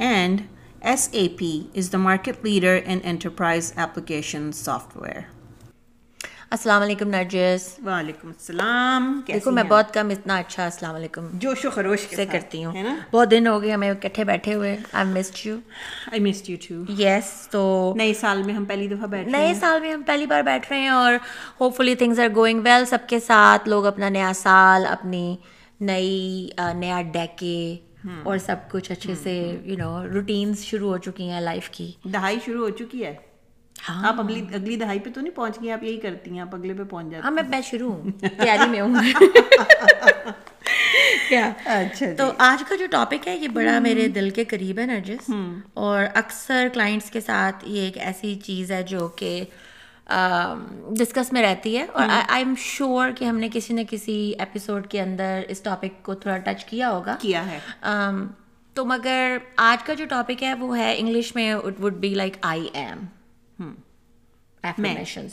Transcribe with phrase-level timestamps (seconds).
[0.00, 0.48] And
[0.82, 1.42] SAP
[1.74, 5.26] is the market leader in enterprise application software.
[6.50, 11.70] السلام علیکم نرجس وعلیکم السلام دیکھو میں بہت کم اتنا اچھا السلام علیکم جوش و
[11.70, 12.72] خروش سے کرتی ہوں
[13.12, 15.56] بہت دن ہو گئے ہمیں اکٹھے بیٹھے ہوئے I missed you
[16.12, 17.62] I missed you too yes تو
[17.96, 20.80] نئے سال میں ہم پہلی دفعہ بیٹھ نئے سال میں ہم پہلی بار بیٹھ رہے
[20.80, 21.18] ہیں اور
[21.76, 25.36] hopefully things are going well سب کے ساتھ لوگ اپنا نیا سال اپنی
[25.82, 27.76] نئی نیا ڈیکے
[28.22, 32.38] اور سب کچھ اچھے سے یو نو روٹینس شروع ہو چکی ہیں لائف کی۔ دہائی
[32.44, 33.14] شروع ہو چکی ہے؟
[33.88, 36.74] آپ اگلی اگلی دہائی پہ تو نہیں پہنچ گئی آپ یہی کرتی ہیں آپ اگلے
[36.74, 38.94] پہ پہنچ جاتی ہاں میں میں شروع ہوں تیاری میں ہوں۔
[41.28, 44.86] کیا؟ اچھا تو آج کا جو ٹاپک ہے یہ بڑا میرے دل کے قریب ہے
[44.86, 45.30] نرجس۔
[45.74, 49.44] اور اکثر کلائنٹس کے ساتھ یہ ایک ایسی چیز ہے جو کہ
[50.90, 54.86] ڈسکس میں رہتی ہے اور آئی ایم شیور کہ ہم نے کسی نہ کسی ایپیسوڈ
[54.86, 57.58] کے اندر اس ٹاپک کو تھوڑا ٹچ کیا ہوگا۔ کیا ہے؟
[58.74, 62.36] تو مگر آج کا جو ٹاپک ہے وہ ہے انگلش میں it would be like
[62.42, 63.06] I am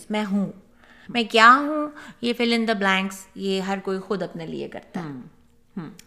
[0.10, 0.52] میں ہوں۔
[1.10, 1.90] میں کیا ہوں؟
[2.22, 5.20] یہ فل ان دا بلینکس یہ ہر کوئی خود اپنے لیے کرتا ہے۔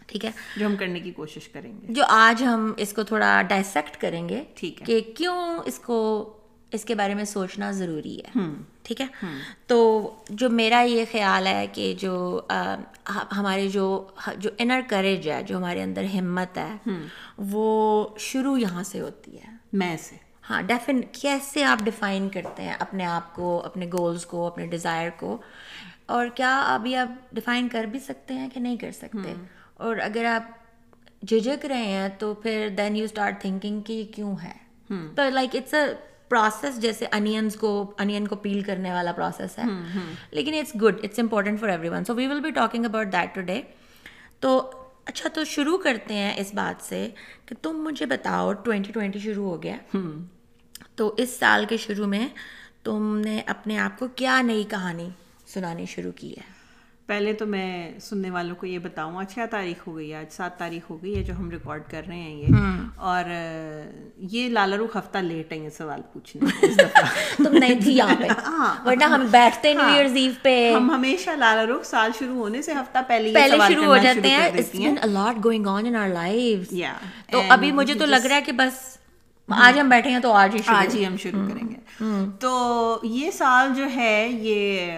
[0.07, 3.41] ٹھیک ہے؟ جو ہم کرنے کی کوشش کریں گے۔ جو آج ہم اس کو تھوڑا
[3.41, 6.33] ڈائسیکٹ کریں گے ٹھیک ہے۔ کہ کیوں اس کو
[6.71, 8.39] اس کے بارے میں سوچنا ضروری ہے۔
[8.83, 9.05] ٹھیک ہے؟
[9.67, 9.77] تو
[10.29, 12.41] جو میرا یہ خیال ہے کہ جو
[13.37, 16.89] ہمارے جو جو انر کریج ہے جو ہمارے اندر ہمت ہے
[17.37, 20.15] وہ شروع یہاں سے ہوتی ہے۔ میں سے۔
[20.49, 25.09] ہاں ڈیفین کیسے آپ ڈیفائن کرتے ہیں اپنے آپ کو اپنے گولس کو اپنے ڈیزائر
[25.19, 25.37] کو؟
[26.05, 29.33] اور کیا ابھی آپ ڈیفائن کر بھی سکتے ہیں کہ نہیں کر سکتے؟
[29.73, 30.43] اور اگر آپ
[31.27, 34.53] جھجک رہے ہیں تو پھر دین یو اسٹارٹ تھنکنگ کہ یہ کیوں ہے؟
[35.15, 39.63] تو لائک اٹس اے پروسیس جیسے انینس کو انین کو پیل کرنے والا پروسیس ہے
[40.31, 43.61] لیکن it's good it's important for everyone so we will be talking about that today
[44.39, 44.59] تو
[45.05, 47.07] اچھا تو شروع کرتے ہیں اس بات سے
[47.45, 49.77] کہ تم مجھے بتاؤ ٹوینٹی ٹوینٹی شروع ہو گیا
[50.95, 52.27] تو اس سال کے شروع میں
[52.83, 55.09] تم نے اپنے آپ کو کیا نئی کہانی
[55.47, 56.60] سنانی شروع کی ہے
[57.11, 60.89] پہلے تو میں سننے والوں کو یہ بتاؤں اچھا تاریخ ہو گئی؟ آج سات تاریخ
[60.89, 62.55] ہو گئی ہے جو ہم ریکارڈ کر رہے ہیں یہ۔
[63.03, 63.29] اور
[64.29, 66.49] یہ لالا روخ ہفتہ لیٹ ہے یہ سوال پوچھنے۔
[67.37, 68.27] تم نہیں تھی یہاں پہ۔
[68.85, 72.73] ورنہ ہم بیٹھتے نیو ایئرز ایو پہ۔ ہم ہمیشہ لالا روخ سال شروع ہونے سے
[72.73, 76.09] ہفتہ پہلے پہلے شروع ہو جاتے ہیں۔ It's been a lot going on in our
[76.09, 76.73] lives
[77.31, 78.79] تو ابھی مجھے تو لگ رہا ہے کہ بس
[79.49, 81.79] آج ہم بیٹھے ہیں تو آج ہی آج ہی ہم شروع کریں گے۔
[82.39, 82.51] تو
[83.03, 84.91] یہ سال جو ہے یہ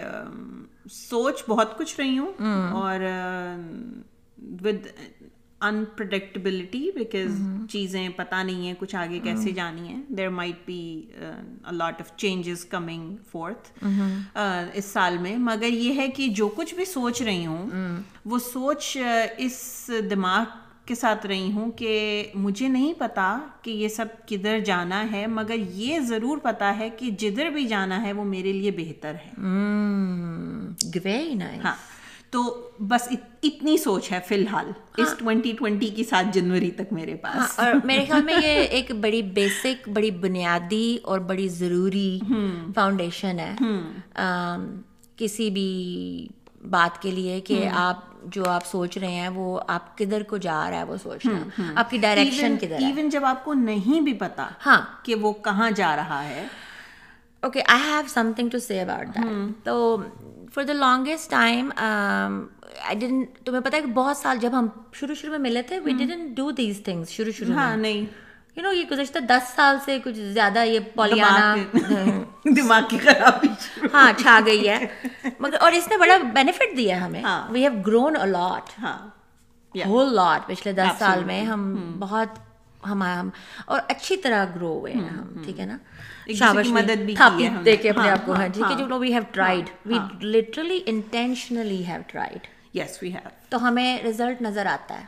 [0.93, 2.31] سوچ بہت کچھ رہی ہوں
[2.71, 2.99] اور
[4.61, 4.87] ود
[5.61, 7.39] انپرڈکٹیبلٹی بیکاز
[7.71, 10.81] چیزیں پتہ نہیں ہیں کچھ آگے کیسے جانی ہیں۔ There might be
[11.71, 13.85] lot of changes coming forth
[14.73, 17.69] اس سال میں۔ مگر یہ ہے کہ جو کچھ بھی سوچ رہی ہوں
[18.25, 18.97] وہ سوچ
[19.37, 20.45] اس دماغ
[20.85, 25.55] کے ساتھ رہی ہوں کہ مجھے نہیں پتا کہ یہ سب کدھر جانا ہے مگر
[25.71, 29.31] یہ ضرور پتا ہے کہ جدھر بھی جانا ہے وہ میرے لیے بہتر ہے۔
[31.63, 31.75] ہاں
[32.29, 33.07] تو بس
[33.43, 37.73] اتنی سوچ ہے فی الحال۔ اس ٹوینٹی ٹوینٹی کی سات جنوری تک میرے پاس۔ اور
[37.83, 42.19] میرے خیال میں یہ ایک بڑی بیسک بڑی بنیادی اور بڑی ضروری
[42.75, 43.55] فاؤنڈیشن ہے۔
[45.17, 46.27] کسی بھی
[46.69, 50.69] بات کے لیے کہ آپ جو آپ سوچ رہے ہیں وہ آپ کدھر کو جا
[50.69, 51.39] رہا ہے وہ سوچنا
[51.75, 55.71] آپ کی ڈائریکشن کدھر ایون جب آپ کو نہیں بھی پتا ہاں۔ کہ وہ کہاں
[55.71, 56.45] جا رہا ہے۔
[57.43, 59.97] Okay I have something to see about that تو
[60.53, 65.15] for the longest time I don't تمہیں پتا ہے کہ بہت سال جب ہم شروع
[65.15, 68.05] شروع میں ملے تھے we don't do these things شروع شروع ہاں نہیں۔
[68.57, 71.55] یو نو یہ گزشتہ دس سال سے کچھ زیادہ یہ پولیانا
[72.55, 73.47] دماغ کی خرابی
[73.93, 74.85] ہاں چھا گئی ہے۔
[75.39, 78.69] مگر اور اس نے بڑا بینیفٹ دیا ہمیں۔ We have grown a lot
[79.75, 82.39] whole lot پچھلے دس سال میں ہم بہت
[82.87, 83.03] ہم
[83.65, 85.77] اور اچھی طرح گرو ہوئے ہیں ہم ٹھیک ہے نا؟
[86.33, 87.15] شابش مدد بھی
[87.65, 91.85] دے کے اپنے آپ کو ہاں ٹھیک ہے جو we have tried we literally intentionally
[91.87, 95.05] have tried yes we have تو ہمیں رزلٹ نظر آتا ہے۔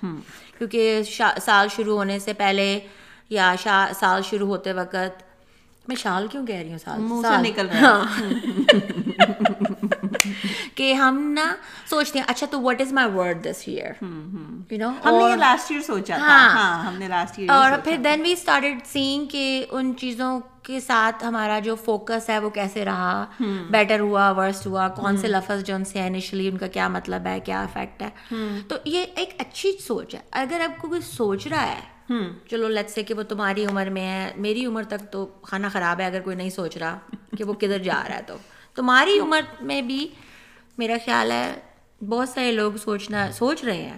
[0.58, 1.02] کیونکہ
[1.42, 2.68] سال شروع ہونے سے پہلے
[3.30, 3.56] یا
[4.00, 5.24] سال شروع ہوتے وقت
[5.88, 8.02] میں شال کیوں کہہ رہی ہوں سال؟ نکل رہا
[10.76, 11.56] کہ ہم نا
[11.90, 13.92] سوچتے ہیں اچھا تو what is my word this year
[14.72, 17.72] you know ہم نے لاسٹ ایئر سوچا تھا۔ ہاں۔ ہاں ہم نے لاسٹ ایئر اور
[17.84, 22.50] پھر دین وی اسٹارٹیڈ سینگ کہ ان چیزوں کے ساتھ ہمارا جو فوکس ہے وہ
[22.50, 23.26] کیسے رہا۔
[23.70, 27.26] بیٹر ہوا ورسٹ ہوا۔ کون سے لفظ جو ان سے انیشلی ان کا کیا مطلب
[27.26, 28.10] ہے کیا افیکٹ ہے؟
[28.68, 31.95] تو یہ ایک اچھی سوچ ہے۔ اگر آپ کو کوئی سوچ رہا ہے
[32.50, 36.00] چلو لیٹ سے کہ وہ تمہاری عمر میں ہے میری عمر تک تو کھانا خراب
[36.00, 37.00] ہے اگر کوئی نہیں سوچ رہا
[37.38, 38.38] کہ وہ کدھر جا رہا ہے تو۔
[38.76, 40.08] تمہاری عمر میں بھی
[40.78, 41.60] میرا خیال ہے
[42.02, 43.98] بہت سارے لوگ سوچنا سوچ رہے ہیں۔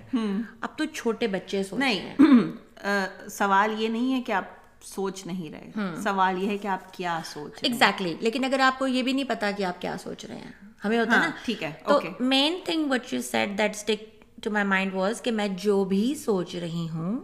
[0.62, 2.16] اب تو چھوٹے بچے سوچ نہیں
[3.30, 4.46] سوال یہ نہیں ہے کہ آپ
[4.84, 5.72] سوچ نہیں رہے۔
[6.04, 9.26] سوال یہ ہے کہ آپ کیا سوچ ایگزیکٹلی لیکن اگر آپ کو یہ بھی نہیں
[9.26, 10.52] پتا کہ آپ کیا سوچ رہے ہیں
[10.86, 14.52] ہمیں ہوتا ہے نا؟ ٹھیک ہے تو main thing what you said that stick to
[14.52, 17.20] my mind was کہ میں جو بھی سوچ رہی ہوں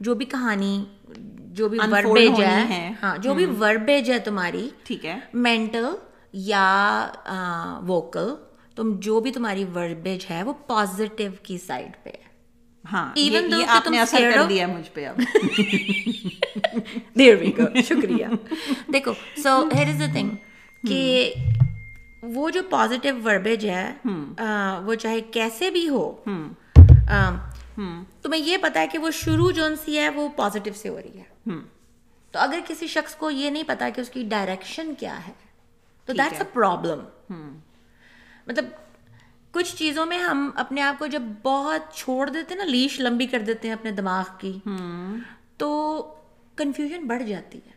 [0.00, 0.84] جو بھی کہانی
[1.52, 5.86] جو بھی وربیج ہے ہاں جو بھی وربیج ہے تمہاری ٹھیک ہے۔ مینٹل
[6.32, 6.66] یا
[7.82, 8.34] ووکل
[8.76, 12.28] تم جو بھی تمہاری وربیج ہے وہ پازیٹیو کی سائڈ پہ ہے۔
[12.84, 15.06] ہاں Even though یہ کہ آپ تم نے اثر scared کر ہو- دیا مجھ پہ
[15.06, 15.20] اب۔
[17.18, 18.26] دیر وی گو شکریہ۔
[18.92, 19.12] دیکھو
[19.42, 20.30] سو ہیر از اے تھنگ
[20.88, 21.32] کہ
[22.22, 23.92] وہ جو پازیٹیو وربیج ہے
[24.84, 26.24] وہ چاہے کیسے بھی ہو
[28.22, 31.18] تمہیں یہ پتا ہے کہ وہ شروع جون سی ہے وہ پازیٹیو سے ہو رہی
[31.18, 31.50] ہے.
[32.30, 35.32] تو اگر کسی شخص کو یہ نہیں پتا کہ اس کی ڈائریکشن کیا ہے
[36.04, 37.32] تو دیٹس اے پرابلم
[38.46, 38.64] مطلب
[39.50, 43.26] کچھ چیزوں میں ہم اپنے آپ کو جب بہت چھوڑ دیتے ہیں نا لیش لمبی
[43.26, 44.58] کر دیتے ہیں اپنے دماغ کی
[45.56, 45.68] تو
[46.56, 47.72] کنفیوژن بڑھ جاتی ہے.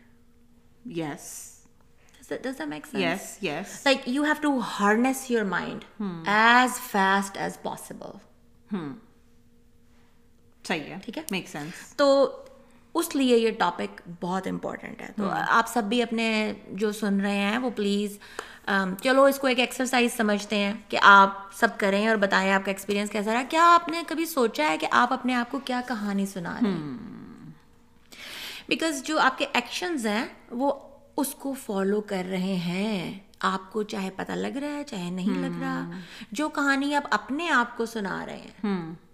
[0.86, 1.53] Yes
[2.24, 3.02] Does that make sense?
[3.02, 5.82] Yes yes Like you have to harness your mind
[6.36, 8.14] as fast as possible.
[10.68, 12.08] صحیح ہے ٹھیک ہے؟ میک سینس تو
[12.96, 15.08] اس لیے یہ ٹاپک بہت امپورٹنٹ ہے.
[15.18, 18.18] تو آپ سب بھی اپنے جو سن رہے ہیں وہ پلیز
[19.04, 22.72] چلو اس کو ایک ایکسرسائز سمجھتے ہیں کہ آپ سب کریں اور بتائیں آپ کا
[22.72, 23.44] ایکسپیرینس کیسا رہا.
[23.50, 26.70] کیا آپ نے کبھی سوچا ہے کہ آپ اپنے آپ کو کیا کہانی سنا رہے
[26.70, 26.98] ہیں؟
[28.68, 30.72] بیکاز جو آپ کے ایکشنز ہیں وہ
[31.18, 35.30] اس کو فالو کر رہے ہیں۔ آپ کو چاہے پتہ لگ رہا ہے چاہے نہیں
[35.30, 35.90] لگ رہا۔
[36.32, 38.52] جو کہانی آپ اپنے آپ کو سنا رہے ہیں۔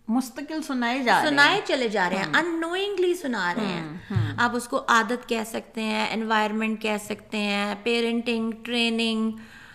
[0.08, 3.98] مستقل سنائے جا سنائے چلے جا رہے ہیں۔ ان نوئنگلی سنا رہے ہیں۔
[4.38, 9.32] آپ اس کو عادت کہہ سکتے ہیں انوائرمنٹ کہہ سکتے ہیں پیرنٹنگ ٹریننگ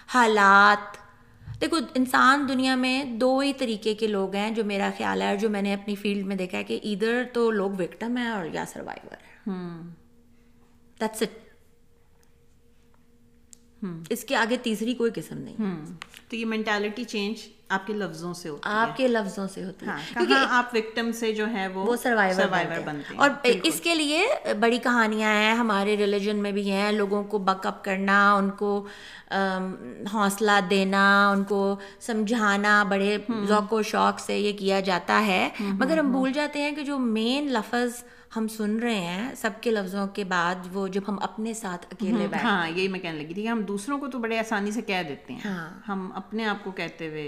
[0.09, 1.05] حالات۔
[1.61, 5.37] دیکھو انسان دنیا میں دو ہی طریقے کے لوگ ہیں جو میرا خیال ہے اور
[5.37, 8.47] جو میں نے اپنی فیلڈ میں دیکھا ہے کہ ادھر تو لوگ وکٹم ہیں اور
[8.53, 9.51] یا سروائیور ہے
[11.01, 11.44] دیٹس اٹ
[14.11, 15.57] اس کے آگے تیسری کوئی قسم نہیں۔
[16.29, 17.37] تو یہ مینٹالٹی چینج
[17.69, 20.75] آپ کے لفظوں سے ہوتی ہے۔ آپ کے لفظوں سے ہوتی ہے۔ ہاں کہاں آپ
[20.75, 22.45] وکٹم سے جو ہے وہ سروائیور
[22.87, 23.31] بنتے ہیں۔ اور
[23.63, 24.27] اس کے لیے
[24.61, 28.87] بڑی کہانیاں ہیں ہمارے ریلیجن میں بھی ہیں۔ لوگوں کو بک اپ کرنا ان کو
[30.13, 35.99] حوصلہ دینا ان کو سمجھانا بڑے ذوق و شوق سے یہ کیا جاتا ہے۔ مگر
[35.99, 38.05] ہم بھول جاتے ہیں کہ جو مین لفظ
[38.37, 42.27] ہم سن رہے ہیں سب کے لفظوں کے بعد وہ جب ہم اپنے ساتھ اکیلے
[42.27, 44.83] بیٹھ ہاں یہی میں کہنے لگی تھی کہ ہم دوسروں کو تو بڑے آسانی سے
[44.83, 45.55] کہہ دیتے ہیں۔
[45.89, 47.27] ہم اپنے آپ کو کہتے ہوئے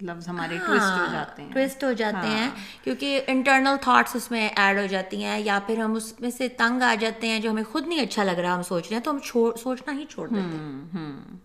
[0.00, 2.48] لفظ ہمارے ٹویسٹ ہو جاتے ہیں۔ ٹویسٹ ہو جاتے ہیں
[2.84, 6.48] کیونکہ انٹرنل تھاٹس اس میں ایڈ ہو جاتی ہیں یا پھر ہم اس میں سے
[6.56, 9.04] تنگ آ جاتے ہیں جو ہمیں خود نہیں اچھا لگ رہا ہم سوچ رہے ہیں
[9.04, 9.18] تو ہم
[9.56, 11.38] سوچنا ہی چھوڑ دیتے ہیں۔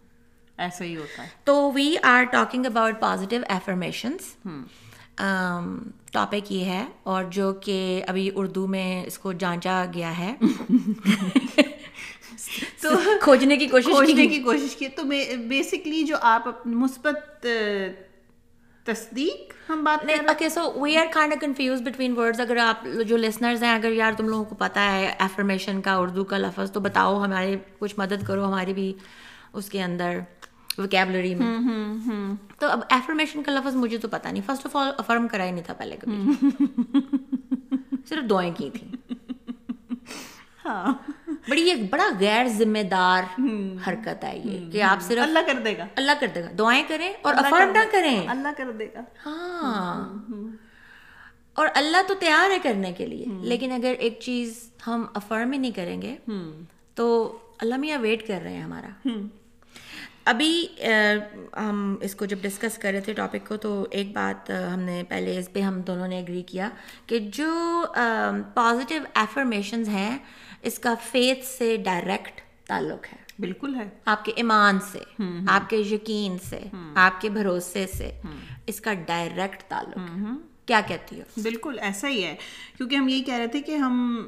[0.59, 4.35] ایسا ہی ہوتا ہے۔ تو we are talking about positive affirmations
[6.11, 10.35] topic یہ ہے اور جو کہ ابھی اردو میں اس کو جانچا گیا ہے۔
[12.81, 12.89] تو
[13.21, 15.03] کھوجنے کی کوشش کھوجنے کی کوشش کی۔ تو
[15.47, 17.47] بیسکلی جو آپ مثبت
[18.83, 23.17] تصدیق ہم بات رہے okay so we are kind confused between words اگر آپ جو
[23.17, 26.79] لسنرز ہیں اگر یار تم لوگوں کو پتہ ہے ایفرمیشن کا اردو کا لفظ تو
[26.79, 28.93] بتاؤ ہمارے کچھ مدد کرو ہماری بھی
[29.53, 30.19] اس کے اندر۔
[30.77, 31.57] وکیبلری میں.
[32.59, 35.51] تو اب ایفرمیشن کا لفظ مجھے تو پتا نہیں۔ فرسٹ آف آل افرم کرا ہی
[35.51, 36.47] نہیں تھا پہلے کبھی۔
[38.09, 39.13] صرف دعائیں کی تھیں۔
[40.65, 40.93] ہاں۔
[41.49, 43.23] بڑی ایک بڑا غیر ذمہ دار
[43.87, 46.83] حرکت ہے یہ کہ آپ صرف اللہ کر دے گا۔ اللہ کر دے گا۔ دعائیں
[46.87, 50.23] کریں اور افرم نہ کریں۔ اللہ کر دے گا۔ ہاں۔
[51.53, 55.57] اور اللہ تو تیار ہے کرنے کے لیے لیکن اگر ایک چیز ہم افرم ہی
[55.57, 56.15] نہیں کریں گے
[56.95, 59.17] تو اللہ میاں ویٹ کر رہے ہیں ہمارا۔
[60.25, 60.67] ابھی
[61.57, 65.03] ہم اس کو جب ڈسکس کر رہے تھے ٹاپک کو تو ایک بات ہم نے
[65.09, 66.69] پہلے اس پہ ہم دونوں نے اگری کیا
[67.05, 67.83] کہ جو
[68.53, 70.17] پازیٹیو ایفرمیشنز ہیں
[70.61, 74.99] اس کا فیتھ سے ڈائریکٹ تعلق ہے۔ بالکل ہے۔ آپ کے ایمان سے
[75.47, 76.59] آپ کے یقین سے
[76.95, 78.11] آپ کے بھروسے سے
[78.67, 80.17] اس کا ڈائریکٹ تعلق
[80.65, 82.35] کیا کہتی ہو؟ بالکل ایسا ہی ہے۔
[82.77, 84.27] کیونکہ ہم یہی کہہ رہے تھے کہ ہم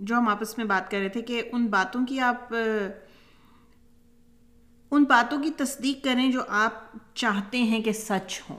[0.00, 2.54] جو ہم آپس میں بات کر رہے تھے کہ ان باتوں کی آپ
[4.92, 6.72] ان باتوں کی تصدیق کریں جو آپ
[7.14, 8.58] چاہتے ہیں کہ سچ ہوں۔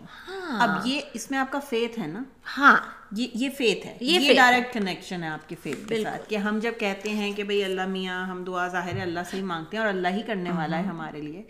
[0.59, 2.23] اب یہ اس میں آپ کا فیتھ ہے نا؟
[2.57, 2.77] ہاں۔
[3.11, 6.59] یہ یہ فیتھ ہے۔ یہ ڈائریکٹ کنیکشن ہے۔ آپ کے فیتھ کے ساتھ کہ ہم
[6.59, 9.77] جب کہتے ہیں کہ بھئی اللہ میاں ہم دعا ظاہر ہے اللہ سے ہی مانگتے
[9.77, 11.43] ہیں اور اللہ ہی کرنے والا ہے ہمارے لیے۔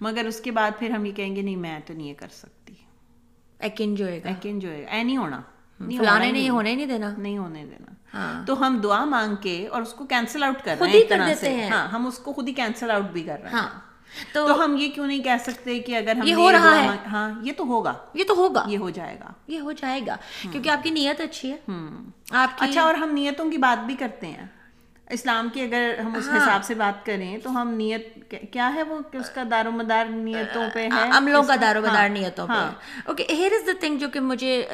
[0.00, 2.28] مگر اس کے بعد پھر ہم یہ کہیں گے نہیں میں تو نہیں یہ کر
[2.32, 2.74] سکتی۔
[3.58, 5.40] ایکن جو ہے گا۔ لیکن جو ہے اے نہیں ہونا۔
[5.98, 9.36] فلانے نے یہ ہونے ہی نہیں دینا۔ نہیں ہونے دینا۔ ہاں۔ تو ہم دعا مانگ
[9.36, 12.52] کے اور اس کو کینسل آؤٹ کر رہے ہیں۔ ہاں ہم اس کو خود ہی
[12.52, 13.93] کینسل آؤٹ بھی کر رہے ہیں۔ ہاں۔
[14.32, 17.30] تو ہم یہ کیوں نہیں کہہ سکتے کہ اگر ہم یہ ہو رہا ہے۔ ہاں
[17.42, 20.16] یہ تو ہوگا۔ یہ تو ہوگا۔ یہ ہو جائے گا۔ یہ ہو جائے گا۔
[20.52, 21.56] کیونکہ آپ کی نیت اچھی ہے۔
[22.30, 24.46] آپ اچھا اور ہم نیتوں کی بات بھی کرتے ہیں۔
[25.14, 28.98] اسلام کی اگر ہم اس حساب سے بات کریں تو ہم نیت کیا ہے وہ
[29.12, 32.46] کہ اس کا دار و مدار نیتوں پہ ہے؟ عملوں کا دار و بدار نیتوں
[32.46, 32.52] پہ۔
[33.04, 34.66] Okay here is the thing جو کہ مجھے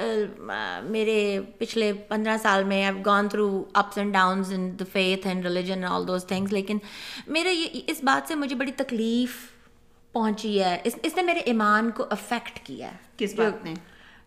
[0.82, 5.44] میرے پچھلے پندرہ سال میں I gone through ups and downs in the faith and
[5.44, 6.78] religion all those things لیکن
[7.26, 9.36] میرے یہ اس بات سے مجھے بڑی تکلیف
[10.12, 13.74] پہنچی ہے۔ اس اس نے میرے ایمان کو افیکٹ کیا ہے۔ کس بات نے؟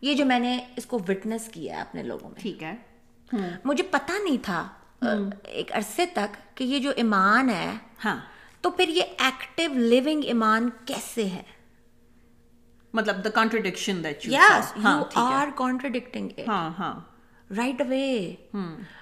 [0.02, 2.76] یہ جو میں نے اس کو وٹنس کیا ہے اپنے لوگوں میں۔ ٹھیک ہے۔
[3.66, 4.68] مجھے پتہ نہیں تھا
[5.44, 7.72] ایک عرصے تک کہ یہ جو ایمان ہے
[8.06, 8.18] ہاں۔
[8.62, 11.42] تو پھر یہ ایکٹیو لیونگ ایمان کیسے ہے؟
[12.94, 16.94] مطلب the contradiction that you yes you are contradicting ہاں ہاں۔
[17.50, 18.36] رائٹ اوے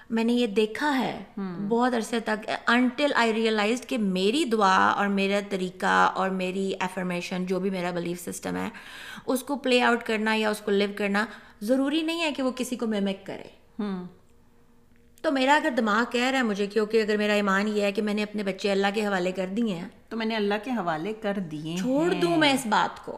[0.10, 1.24] میں نے یہ دیکھا ہے
[1.68, 7.46] بہت عرصے تک انٹل آئی ریئلائز کہ میری دعا اور میرا طریقہ اور میری افرمیشن
[7.46, 8.70] جو بھی میرا بلیف سسٹم ہے
[9.26, 11.26] اس کو پلے آؤٹ کرنا یا اس کو لیو کرنا
[11.62, 13.50] ضروری نہیں ہے کہ وہ کسی کو میمک کرے۔
[15.22, 18.02] تو میرا اگر دماغ کہہ رہا ہے مجھے کیونکہ اگر میرا ایمان یہ ہے کہ
[18.02, 20.72] میں نے اپنے بچے اللہ کے حوالے کر دیے ہیں تو میں نے اللہ کے
[20.72, 23.18] حوالے کر دیے چھوڑ دوں میں اس بات کو۔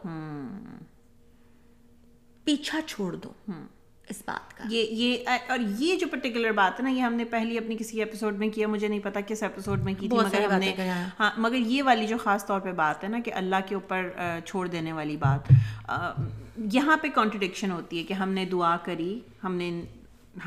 [2.44, 3.52] پیچھا چھوڑ دوں
[4.10, 7.26] اس بات کا۔ یہ یہ اور یہ جو پرٹیکولر بات ہے نا یہ ہم نے
[7.26, 10.46] پہلی اپنی کسی ایپیسوڈ میں کیا مجھے نہیں پتا کس ایپیسوڈ میں کی تھی مگر
[10.46, 10.76] ہم نے۔
[11.20, 14.10] ہاں مگر یہ والی جو خاص طور پہ بات ہے نا کہ اللہ کے اوپر
[14.46, 15.52] چھوڑ دینے والی بات۔
[16.74, 19.82] یہاں پہ کانٹرڈکشن ہوتی ہے کہ ہم نے دعا کری ہم نے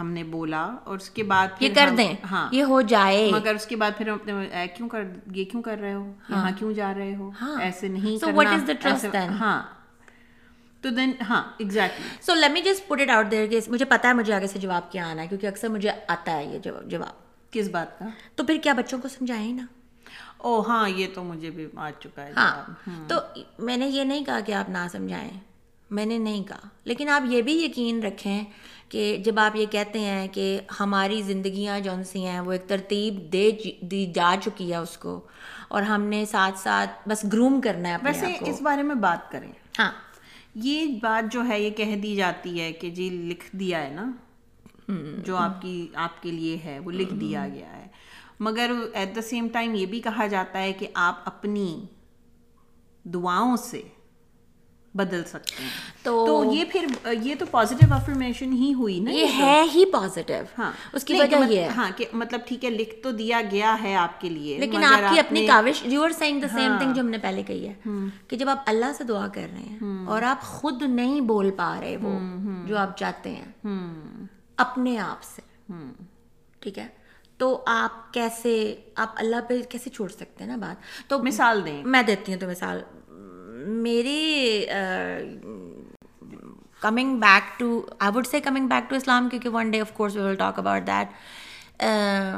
[0.00, 3.54] ہم نے بولا اور اس کے بعد یہ کر دیں ہاں۔ یہ ہو جائے۔ مگر
[3.54, 5.02] اس کے بعد پھر ہم اپنے کیوں کر
[5.34, 8.56] یہ کیوں کر رہے ہو؟ یہاں کیوں جا رہے ہو؟ ایسے نہیں کرنا is the
[8.56, 9.30] trust ایسے- then?
[9.30, 9.62] ہاں۔
[10.80, 14.08] تو دین ہاں exactly so let me just put it out there کہ مجھے پتا
[14.08, 17.52] ہے مجھے آگے سے جواب کیا آنا ہے کیونکہ اکثر مجھے آتا ہے یہ جواب
[17.52, 18.04] کس بات کا؟
[18.36, 19.66] تو پھر کیا بچوں کو سمجھائیں نا؟
[20.38, 22.74] او ہاں یہ تو مجھے بھی آ چکا ہے ہاں۔
[23.08, 23.14] تو
[23.58, 25.30] میں نے یہ نہیں کہا کہ آپ نہ سمجھائیں۔
[25.90, 28.44] میں نے نہیں کہا۔ لیکن آپ یہ بھی یقین رکھیں
[28.88, 33.32] کہ جب آپ یہ کہتے ہیں کہ ہماری زندگیاں جون سی ہیں وہ ایک ترتیب
[33.32, 33.50] دے
[33.80, 35.20] دی جا چکی ہے اس کو
[35.68, 39.30] اور ہم نے ساتھ ساتھ بس گروم کرنا ہے اپنے ویسے اس بارے میں بات
[39.30, 39.92] کریں۔ ہاں۔
[40.54, 44.12] یہ بات جو ہے یہ کہہ دی جاتی ہے کہ جی لکھ دیا ہے نا۔
[45.24, 47.86] جو آپ کی آپ کے لیے ہے وہ لکھ دیا گیا ہے۔
[48.40, 51.84] مگر ایٹ دا سیم ٹائم یہ بھی کہا جاتا ہے کہ آپ اپنی
[53.04, 53.82] دعاؤں سے
[54.96, 55.70] بدل سکتے ہیں۔
[56.02, 56.86] تو یہ پھر
[57.22, 61.36] یہ تو پازیٹیو افرمیشن ہی ہوئی نا یہ ہے ہی پازیٹیو ہاں۔ اس کی وجہ
[61.48, 64.58] یہ ہے۔ ہاں کہ مطلب ٹھیک ہے لکھ تو دیا گیا ہے آپ کے لیے
[64.58, 67.42] لیکن آپ کی اپنی کاوش you are seeing the same thing جو ہم نے پہلے
[67.42, 67.88] کہی ہے
[68.28, 71.78] کہ جب آپ اللہ سے دعا کر رہے ہیں اور آپ خود نہیں بول پا
[71.80, 72.18] رہے وہ
[72.66, 73.68] جو آپ چاہتے ہیں
[74.56, 75.72] اپنے آپ سے۔
[76.60, 76.86] ٹھیک ہے؟
[77.38, 81.82] تو آپ کیسے آپ اللہ پہ کیسے چھوڑ سکتے ہیں نا بات؟ تو مثال دیں۔
[81.84, 82.80] میں دیتی ہوں تو مثال۔
[83.82, 84.66] میری
[86.80, 90.16] coming back to I would say coming back to Islam کیونکہ one day of course
[90.16, 91.82] we will talk about that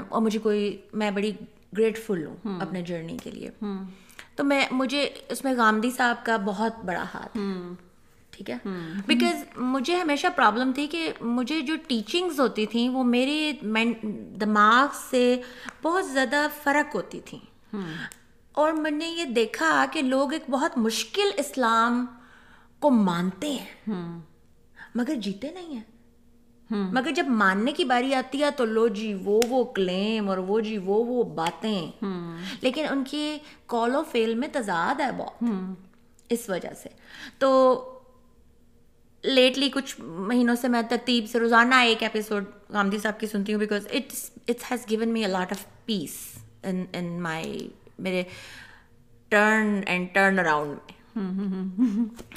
[0.09, 1.33] اور مجھے کوئی میں بڑی
[1.79, 3.51] گریٹفل ہوں اپنے جرنی کے لیے۔
[4.37, 7.39] تو میں مجھے اس میں غامدی صاحب کا بہت بڑا ہاتھ
[8.33, 8.57] ٹھیک ہے؟
[9.07, 13.53] بیکاز مجھے ہمیشہ پرابلم تھی کہ مجھے جو ٹیچنگز ہوتی تھیں وہ میرے
[14.41, 15.41] دماغ سے
[15.83, 17.41] بہت زیادہ فرق ہوتی تھیں۔
[18.59, 22.07] اور میں نے یہ دیکھا کہ لوگ ایک بہت مشکل اسلام
[22.79, 23.93] کو مانتے ہیں۔
[24.95, 25.83] مگر جیتے نہیں ہیں۔
[26.71, 30.61] مگر جب ماننے کی باری آتی ہے تو لو جی وہ وہ کلیم اور وہ
[30.61, 32.05] جی وہ وہ باتیں۔
[32.61, 35.45] لیکن ان کی کال و فیل میں تضاد ہے بہت۔
[36.29, 36.89] اس وجہ سے۔
[37.39, 37.49] تو
[39.23, 43.61] لیٹلی کچھ مہینوں سے میں ترتیب سے روزانہ ایک ایپیسوڈ گاندھی صاحب کی سنتی ہوں
[43.61, 46.17] because it's it's has given me a lot of peace
[46.63, 48.23] in in my میرے
[49.29, 51.17] ٹرن اینڈ ٹرن اراؤنڈ میں۔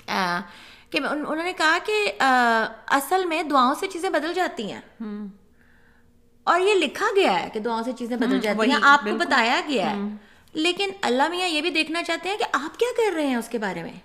[0.89, 2.11] کہ انہوں نے کہا کہ
[2.87, 4.81] اصل میں دعاؤں سے چیزیں بدل جاتی ہیں۔
[6.43, 9.61] اور یہ لکھا گیا ہے کہ دعاؤں سے چیزیں بدل جاتی ہیں۔ آپ کو بتایا
[9.67, 9.95] گیا ہے۔
[10.53, 13.49] لیکن اللہ میاں یہ بھی دیکھنا چاہتے ہیں کہ آپ کیا کر رہے ہیں اس
[13.49, 13.99] کے بارے میں۔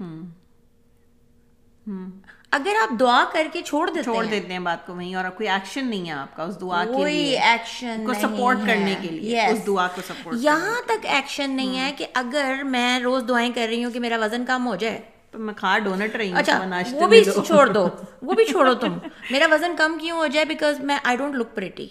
[2.59, 5.49] اگر آپ دعا کر کے چھوڑ دیتے چھوڑ دیتے ہیں بات کو وہیں اور کوئی
[5.49, 9.47] ایکشن نہیں ہے آپ کا اس دعا کے کوئی ایکشن کو سپورٹ کرنے کے لیے
[9.47, 13.67] اس دعا کو سپورٹ یہاں تک ایکشن نہیں ہے کہ اگر میں روز دعائیں کر
[13.71, 15.01] رہی ہوں کہ میرا وزن کم ہو جائے۔
[15.35, 16.59] میں کھا ڈونٹ رہی ہوں اچھا
[16.93, 17.89] وہ بھی۔ چھوڑ دو
[18.23, 18.99] وہ بھی چھوڑو تم۔
[19.31, 21.89] میرا وزن کم کیوں ہو جائے؟ بیکاز میں آئی ڈونٹ لک پریٹی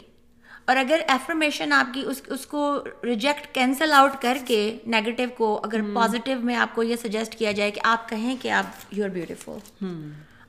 [0.66, 5.62] اور اگر ایفرمیشن آپ کی اس اس کو ریجیکٹ کینسل آؤٹ کر کے نیگیٹو کو
[5.64, 9.04] اگر پازیٹیو میں آپ کو یہ سجیسٹ کیا جائے کہ آپ کہیں کہ آپ you
[9.04, 9.52] are beautiful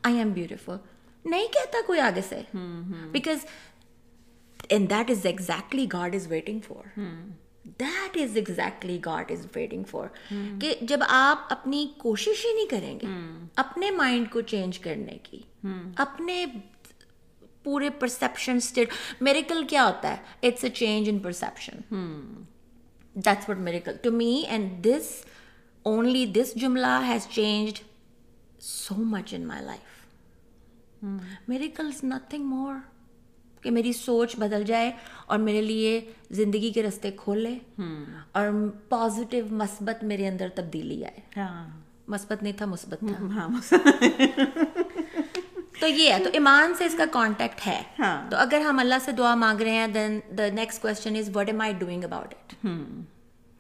[0.07, 0.77] I am beautiful
[1.25, 2.41] نہیں کہتا کوئی آگے سے.
[3.13, 3.45] Because
[4.71, 6.99] and that is exactly God is waiting for
[7.81, 10.07] that is exactly God is waiting for
[10.61, 13.07] کہ جب آپ اپنی کوشش ہی نہیں کریں گے،
[13.57, 15.41] اپنے مائنڈ کو چینج کرنے کی،
[15.97, 16.45] اپنے
[17.63, 21.81] پورے پرسیپشن اسٹیٹ میریکل کیا ہوتا ہے؟ It's a change in perception
[23.17, 25.11] that's what miracle to me and this
[25.87, 27.83] only this جملہ has changed
[28.63, 29.96] so much in my life
[31.49, 32.75] miracle is nothing more
[33.61, 34.91] کہ میری سوچ بدل جائے
[35.27, 37.59] اور میرے لیے زندگی کے رستے کھولے
[38.33, 41.67] اور پازیٹیو مثبت میرے اندر تبدیلی آئے۔ ہاں۔
[42.09, 43.49] مثبت نہیں تھا مثبت تھا۔ ہاں
[45.81, 48.95] تو یہ ہے تو ایمان سے اس کا کانٹیکٹ ہے۔ ہاں۔ تو اگر ہم اللہ
[49.05, 52.35] سے دعا مانگ رہے ہیں then the next question is what am I doing about
[52.35, 52.67] it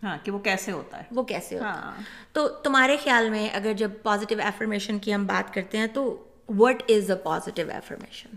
[0.02, 1.92] ہاں کہ وہ کیسے ہوتا ہے۔ وہ کیسے ہوتا ہے؟ ہاں۔
[2.32, 6.82] تو تمہارے خیال میں اگر جب پازیٹیو ایفرمیشن کی ہم بات کرتے ہیں تو what
[6.88, 8.34] is a positive affirmation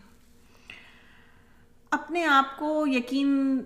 [1.92, 3.60] اپنے آپ کو یقین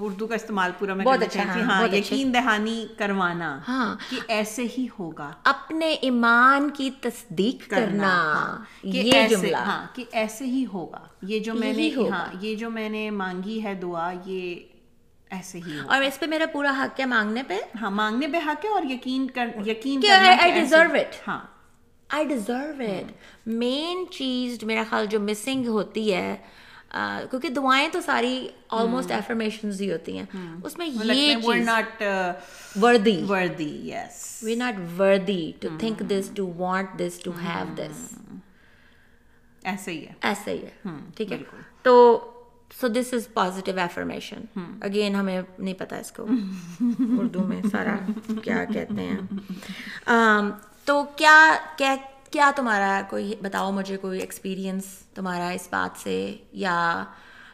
[0.00, 3.96] اردو کا استعمال پورا میں بہت اچھا، ہاں، ہاں بہت اچھا۔ یقین دہانی کروانا ہاں۔
[4.10, 10.44] کہ ایسے ہی ہوگا اپنے ایمان کی تصدیق کرنا ہاں، یہ جملہ ہاں کہ ایسے
[10.44, 14.54] ہی ہوگا یہ جو میں نے۔ ہاں یہ جو میں نے مانگی ہے دعا یہ
[15.30, 18.64] ایسے ہی اور اس پہ میرا پورا حق ہے مانگنے پہ ہاں مانگنے پہ حق
[18.64, 20.00] ہے اور یقین کر یقین.
[21.28, 21.40] ہاں
[22.10, 26.36] آئی ڈیزرو اٹ مین چیز میرا خیال جو مسنگ ہوتی ہے
[27.30, 30.24] کیونکہ دعائیں تو ساری آلموسٹ ایفرمیشنز ہی ہوتی ہیں
[30.64, 32.32] اس میں یہ we're چیز not uh,
[32.82, 34.20] worthy worthy yes.
[34.42, 38.12] We not worthy to think this to want this to have this
[39.62, 41.38] ایسے ہی ہے ایسا ہی ہے ٹھیک ہے
[41.82, 41.94] تو
[42.80, 46.26] so this is positive affirmation again ہمیں نہیں پتا اس کو
[47.18, 47.96] اردو میں سارا
[48.42, 49.20] کیا کہتے ہیں
[50.84, 51.56] تو کیا
[52.30, 57.04] کیا تمہارا کوئی بتاؤ مجھے کوئی ایکسپیرئنس تمہارا اس بات سے یا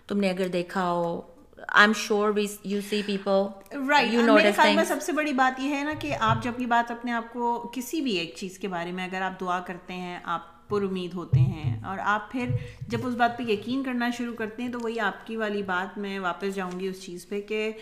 [0.07, 1.21] تم نے اگر دیکھا ہو؟
[1.69, 3.43] I am sure we you see people
[3.89, 6.61] right you میرے خیال میں سب سے بڑی بات یہ ہے نا کہ آپ جب
[6.61, 9.61] یہ بات اپنے آپ کو کسی بھی ایک چیز کے بارے میں اگر آپ دعا
[9.61, 12.47] کرتے ہیں آپ پر امید ہوتے ہیں اور آپ پھر
[12.89, 15.99] جب اس بات پہ یقین کرنا شروع کرتے ہیں تو وہی آپ کی والی بات
[15.99, 17.73] میں واپس جاؤں گی اس چیز پہ کہ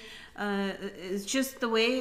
[1.27, 2.01] just the way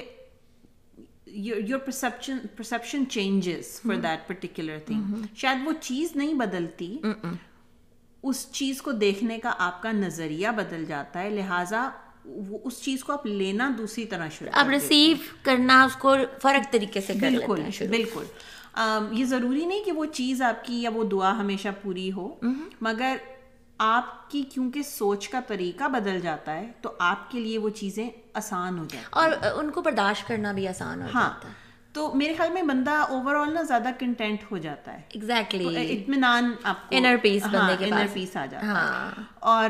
[1.35, 6.97] your perception perception changes for that particular thing شاید وہ چیز نہیں بدلتی
[8.23, 11.89] اس چیز کو دیکھنے کا آپ کا نظریہ بدل جاتا ہے لہٰذا
[12.63, 17.01] اس چیز کو آپ لینا دوسری طرح شروع آپ ریسیو کرنا اس کو فرق طریقے
[17.01, 18.23] سے بالکل بالکل
[19.11, 22.35] یہ ضروری نہیں کہ وہ چیز آپ کی یا وہ دعا ہمیشہ پوری ہو
[22.81, 23.17] مگر
[23.77, 28.09] آپ کی کیونکہ سوچ کا طریقہ بدل جاتا ہے تو آپ کے لیے وہ چیزیں
[28.33, 31.53] آسان ہو جاتی اور ان کو برداشت کرنا بھی آسان ہو ہاں جاتا ہے۔
[31.93, 36.51] تو میرے خیال میں بندہ اوور آل نا زیادہ کنٹینٹ ہو جاتا ہے۔ ایگزیکٹلی اطمینان
[36.63, 39.69] آپ انر پیس بندے کے انر پیس آ جاتا ہے۔ ہاں۔ اور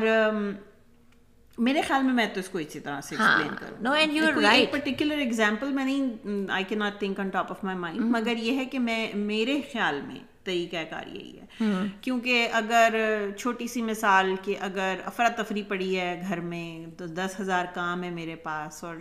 [1.58, 4.24] میرے خیال میں میں تو اس کو اسی طرح سے ایکسپلین کروں۔ نو اینڈ یو
[4.34, 7.78] کوئی رائٹ ایک پرٹیکولر اگزامپل میں نہیں آئی کی not think on top of my
[7.78, 11.66] mind مگر یہ ہے کہ میں میرے خیال میں طریقہ کار یہی ہے۔
[12.00, 12.94] کیونکہ اگر
[13.38, 18.10] چھوٹی سی مثال کہ اگر افراتفری پڑی ہے گھر میں تو دس ہزار کام ہے
[18.10, 18.96] میرے پاس اور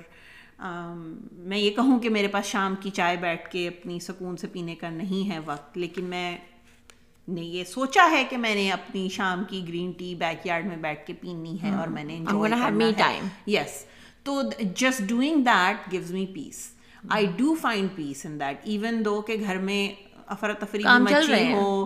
[1.31, 4.75] میں یہ کہوں کہ میرے پاس شام کی چائے بیٹھ کے اپنی سکون سے پینے
[4.75, 6.37] کا نہیں ہے وقت لیکن میں
[7.27, 10.77] نے یہ سوچا ہے کہ میں نے اپنی شام کی گرین ٹی بیک یارڈ میں
[10.77, 12.19] بیٹھ کے پینی ہے اور میں نے
[13.47, 13.85] یس
[14.23, 14.41] تو
[14.75, 16.71] just doing that gives me peace
[17.09, 21.85] I do find peace in that even though کہ گھر میں افراتفری مچی ہو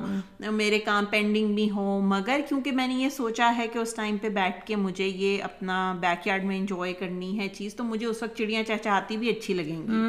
[0.51, 4.17] میرے کام پینڈنگ بھی ہو مگر کیونکہ میں نے یہ سوچا ہے کہ اس ٹائم
[4.17, 8.05] پہ بیٹھ کے مجھے یہ اپنا بیک یارڈ میں انجوائے کرنی ہے چیز تو مجھے
[8.05, 10.01] اس وقت چڑیاں چہچہاتی بھی اچھی لگیں گی۔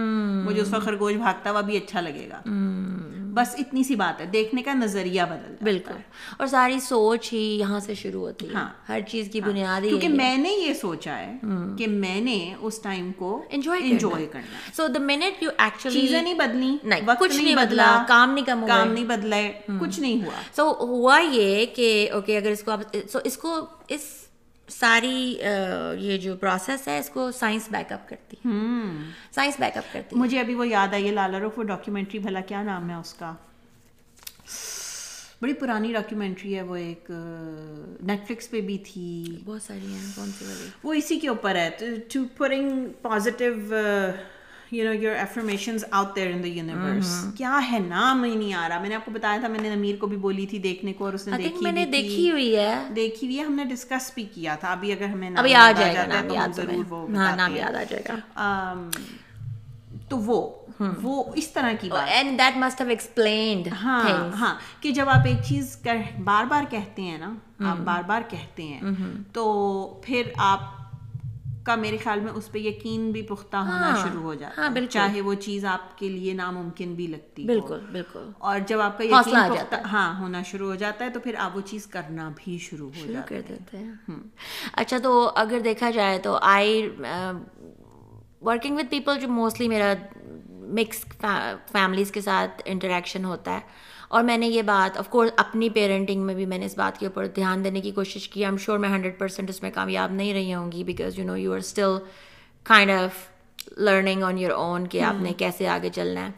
[0.49, 2.43] مجھے اس وقت خرگوش بھاگتا ہوا بھی اچھا لگے گا۔
[3.35, 5.93] بس اتنی سی بات ہے دیکھنے کا نظریہ بدل بالکل۔
[6.39, 8.53] اور ساری سوچ ہی یہاں سے شروع ہوتی ہے۔
[8.89, 11.33] ہر چیز کی بنیادی کیونکہ میں نے یہ سوچا ہے
[11.79, 16.35] کہ میں نے اس ٹائم کو انجوائے کرنا۔ So the minute you actually چیزیں نہیں
[16.35, 16.77] بدلی
[17.21, 19.37] کچھ نہیں بدلا کام نہیں کم کام نہیں بدلا
[19.81, 22.81] کچھ نہیں ہوا۔ سو ہوا یہ کہ اوکے اگر اس کو آپ
[23.13, 24.01] سو اس کو اس
[24.73, 25.39] ساری
[25.99, 28.37] یہ جو پروسیس ہے اس کو سائنس بیک اپ کرتی
[29.35, 32.63] سائنس بیک اپ کرتی مجھے ابھی وہ یاد آئی لالا روف وہ ڈاکیومنٹری بھلا کیا
[32.63, 33.33] نام ہے اس کا؟
[35.43, 37.11] بڑی پرانی ڈاکیومنٹری ہے وہ ایک
[38.03, 40.45] نیٹ فلکس پہ بھی تھی۔ بہت ساری ہیں کون سی
[40.85, 41.69] وہ اسی کے اوپر ہے۔
[42.13, 43.53] To bring positive
[44.73, 48.69] you know your affirmations out there in the universe کیا ہے؟ نام ہی نہیں آ
[48.69, 48.79] رہا.
[48.79, 51.05] میں نے آپ کو بتایا تھا میں نے امیر کو بھی بولی تھی دیکھنے کو
[51.05, 54.11] اور اس نے دیکھی میں نے دیکھی ہوئی ہے۔ دیکھی ہوئی ہے ہم نے ڈسکس
[54.15, 57.57] بھی کیا تھا۔ ابھی اگر ہمیں ابھی آ جائے گا نام یاد ضرور وہ نام
[57.57, 58.91] یاد آ جائے گا۔ ہاں،
[60.09, 60.51] تو وہ
[61.03, 65.27] وہ اس طرح کی بات۔ And that must have explained ہاں ہاں۔ کہ جب آپ
[65.27, 65.77] ایک چیز
[66.25, 67.33] بار بار کہتے ہیں نا
[67.71, 68.81] آپ بار بار کہتے ہیں
[69.33, 69.45] تو
[70.05, 70.61] پھر آپ
[71.65, 74.71] کا میرے خیال میں اس پہ یقین بھی پختہ ہونا ہاں، شروع ہو جاتا ہاں،
[74.77, 78.99] ہے چاہے وہ چیز آپ کے لیے ناممکن بھی لگتی بالکل بالکل۔ اور جب آپ
[78.99, 82.31] کا یقین پختہ ہاں ہونا شروع ہو جاتا ہے تو پھر آپ وہ چیز کرنا
[82.37, 84.19] بھی شروع ہو جاتا کر دیتے ہیں۔
[84.73, 86.89] اچھا تو اگر دیکھا جائے تو آئی
[88.43, 89.93] ورکنگ وتھ پیپل جو موسٹلی میرا
[90.75, 91.05] مکس
[91.73, 93.61] فیملیز کے ساتھ انٹریکشن ہوتا ہے
[94.13, 96.99] اور میں نے یہ بات آف کورس اپنی پیرنٹنگ میں بھی میں نے اس بات
[97.01, 98.45] کے اوپر دھیان دینے کی کوشش کی.
[98.45, 101.37] ایم شیور میں ہنڈریڈ پرسینٹ اس میں کامیاب نہیں رہی ہوں گی because you know
[101.37, 101.97] you are still
[102.67, 105.39] kind of learning on your own کہ آپ نے hmm.
[105.39, 106.31] کیسے آگے چلنا ہے.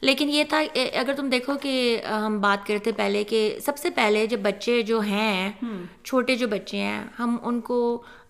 [0.00, 4.26] لیکن یہ تھا اگر تم دیکھو کہ ہم بات کرتے پہلے کہ سب سے پہلے
[4.26, 5.82] جب بچے جو ہیں hmm.
[6.04, 7.80] چھوٹے جو بچے ہیں ہم ان کو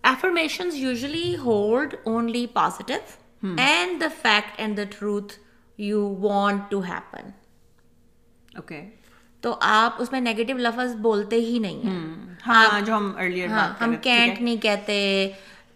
[0.02, 5.32] affirmations usually hold only positive and the fact and the truth
[5.78, 7.30] you want to happen
[8.57, 8.81] okay
[9.43, 12.81] تو آپ اس میں نیگیٹو لفظ بولتے ہی نہیں ہیں.
[12.87, 13.12] جو ہم
[13.51, 14.97] ہاں، ہم کینٹ نہیں کہتے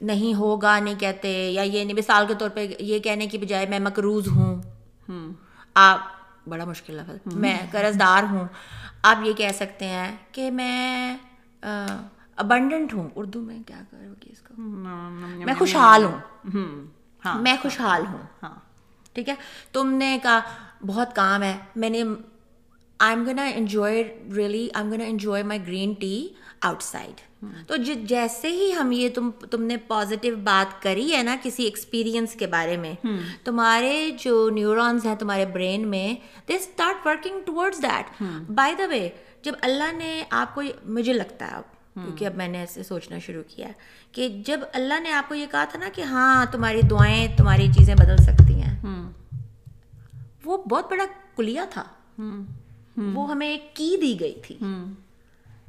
[0.01, 3.67] نہیں ہوگا نہیں کہتے یا یہ نہیں مثال کے طور پہ یہ کہنے کی بجائے
[3.67, 4.61] میں مقروض ہوں.
[5.77, 5.99] آپ
[6.49, 8.47] بڑا مشکل لفظ میں قرض دار ہوں.
[9.03, 11.17] آپ یہ کہہ سکتے ہیں کہ میں
[11.63, 13.09] ابنڈنٹ ہوں.
[13.17, 14.55] اردو میں کیا کرو گی اس کو؟
[15.45, 17.37] میں خوشحال ہوں.
[17.43, 18.49] میں خوشحال ہوں.
[19.15, 19.35] ٹھیک ہے؟
[19.73, 20.41] تم نے کہا
[20.87, 21.57] بہت کام ہے.
[21.77, 22.03] میں نے
[22.99, 24.03] I am gonna enjoy
[24.37, 26.29] really I am gonna enjoy my green tea
[26.83, 27.21] outside
[27.67, 32.33] تو جیسے ہی ہم یہ تم تم نے پازیٹیو بات کری ہے نا کسی ایکسپیرئنس
[32.33, 33.19] کے بارے میں hmm.
[33.45, 36.15] تمہارے جو نیورونس ہیں تمہارے برین میں
[36.49, 39.09] they start working towards that by the way
[39.43, 42.05] جب اللہ نے آپ کو مجھے لگتا ہے اب hmm.
[42.05, 43.69] کیونکہ اب میں نے ایسے سوچنا شروع کیا
[44.13, 47.67] کہ جب اللہ نے آپ کو یہ کہا تھا نا کہ ہاں تمہاری دعائیں تمہاری
[47.73, 49.11] چیزیں بدل سکتی ہیں hmm.
[50.45, 51.05] وہ بہت بڑا
[51.37, 51.85] کلیا تھا۔
[52.97, 54.57] وہ ہمیں ایک کی دی گئی تھی۔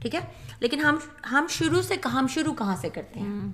[0.02, 0.20] ٹھیک ہے؟
[0.60, 0.98] لیکن ہم
[1.32, 3.48] ہم شروع سے ہم شروع کہاں سے کرتے ہیں؟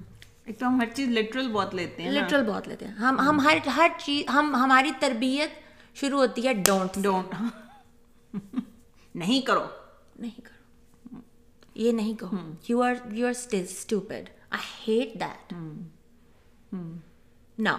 [0.45, 3.39] ایک تو ہم ہر چیز لٹرل بہت لیتے ہیں لٹرل بہت لیتے ہیں۔ ہم ہم
[3.39, 5.49] ہر ہر چیز ہم ہماری تربیت
[5.95, 7.35] شروع ہوتی ہے ڈونٹ ڈونٹ
[9.15, 9.63] نہیں کرو۔
[10.15, 11.19] نہیں کرو۔
[11.75, 12.37] یہ نہیں کہو۔
[12.69, 15.53] You are you are still stupid I hate that
[17.59, 17.77] now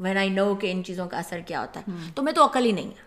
[0.00, 2.64] when I know کہ ان چیزوں کا اثر کیا ہوتا ہے۔ تو میں تو عقل
[2.64, 3.04] ہی نہیں ہے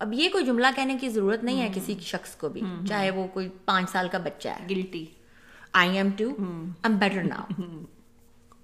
[0.00, 3.26] اب یہ کوئی جملہ کہنے کی ضرورت نہیں ہے کسی شخص کو بھی چاہے وہ
[3.32, 5.04] کوئی پانچ سال کا بچہ ہے۔ Guilty
[5.72, 6.28] I am too
[6.84, 7.62] I'm better now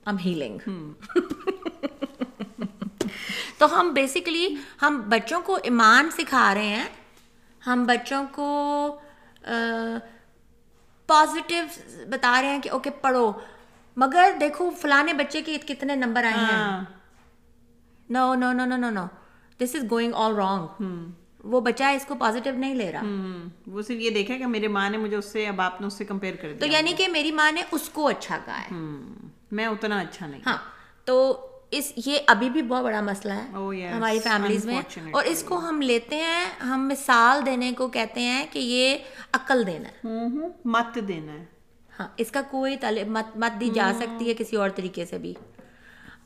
[0.06, 0.58] I'm healing
[3.58, 6.88] تو ہم بیسیکلی ہم بچوں کو ایمان سکھا رہے ہیں۔
[7.62, 8.46] ہم بچوں کو
[11.08, 11.64] پازیٹیو
[12.10, 13.32] بتا رہے ہیں کہ اوکے پڑھو۔
[13.96, 16.84] مگر دیکھو فلانے بچے کے کتنے نمبر آئے ہیں۔
[18.10, 19.06] نو نو نو نو نو نو
[19.60, 20.66] دس از گوئنگ آل رانگ
[21.44, 23.02] وہ بچہ اس کو پازیٹو نہیں لے رہا۔
[23.66, 26.04] وہ صرف یہ دیکھا کہ میرے ماں نے مجھے اس سے باپ نے اس سے
[26.04, 28.74] کمپیئر کر دیا۔ تو یعنی کہ میری ماں نے اس کو اچھا کہا ہے۔
[29.50, 30.56] میں اتنا اچھا نہیں۔ ہاں
[31.04, 35.42] تو اس یہ ابھی بھی بہت بڑا مسئلہ ہے۔ oh, ہماری فیملیز میں۔ اور اس
[35.42, 38.98] کو ہم لیتے ہیں ہم مثال دینے کو کہتے ہیں کہ یہ
[39.32, 40.08] عقل دینا ہے۔
[40.64, 41.44] مت دینا ہے۔
[42.00, 42.76] ہاں اس کا کوئی
[43.06, 45.34] مت مت دی جا سکتی ہے کسی اور طریقے سے بھی۔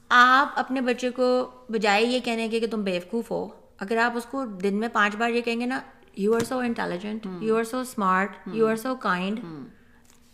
[0.08, 3.48] آپ اپنے بچے کو بجائے یہ کہنے کے کہ تم بیوقوف ہو
[3.80, 5.80] اگر آپ اس کو دن میں پانچ بار یہ کہیں گے نا
[6.16, 9.40] you are so intelligent you are so smart you are so kind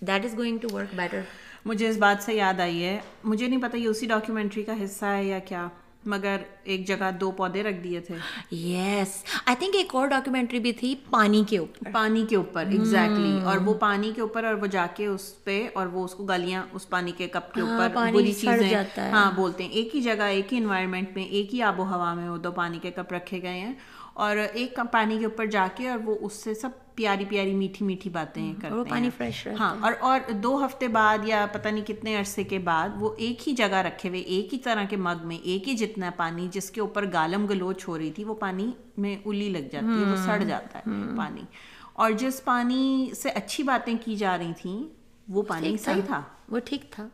[0.00, 1.20] that is going to work better
[1.64, 5.04] مجھے اس بات سے یاد آئی ہے۔ مجھے نہیں پتا یہ اسی ڈاکیومنٹری کا حصہ
[5.04, 5.68] ہے یا کیا۔
[6.06, 8.14] مگر ایک جگہ دو پودے رکھ دیے تھے۔
[8.56, 13.36] یس آئی تھنک ایک اور ڈاکیومینٹری بھی تھی پانی کے اوپر۔ پانی کے اوپر ایگزیکٹلی
[13.36, 13.44] hmm.
[13.44, 16.24] اور وہ پانی کے اوپر اور وہ جا کے اس پہ اور وہ اس کو
[16.24, 20.52] گلیاں اس پانی کے کپ کے ہاں، اوپر ہاں بولتے ہیں۔ ایک ہی جگہ ایک
[20.52, 23.42] ہی انوائرمنٹ میں ایک ہی آب و ہوا میں وہ دو پانی کے کپ رکھے
[23.42, 23.74] گئے ہیں۔
[24.14, 27.84] اور ایک پانی کے اوپر جا کے اور وہ اس سے سب پیاری پیاری میٹھی
[27.86, 31.68] میٹھی باتیں ہاں، کرتے وہ پانی فریش ہاں اور اور دو ہفتے بعد یا پتہ
[31.68, 34.96] نہیں کتنے عرصے کے بعد وہ ایک ہی جگہ رکھے ہوئے ایک ہی طرح کے
[34.96, 38.34] مگ میں ایک ہی جتنا پانی جس کے اوپر گالم گلوچ ہو رہی تھی وہ
[38.34, 41.44] پانی میں الی لگ جاتی ہے وہ ہاں، سڑ جاتا ہے ہاں۔ پانی۔
[41.92, 45.01] اور جس پانی سے اچھی باتیں کی جا رہی تھیں
[45.32, 47.08] وہ پانی صحیح تھا۔ وہ ٹھیک تھا۔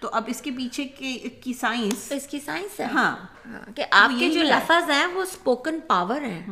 [0.00, 0.84] تو اب اس کے پیچھے
[1.42, 3.16] کی سائنس اس کی سائنس ہے۔ ہاں۔,
[3.46, 6.46] ہاں۔ کہ آپ کے جو لفظ ہیں وہ اسپوکن پاور ہیں۔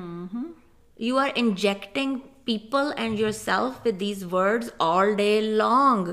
[0.99, 6.09] You are injecting people and yourself with these words all day long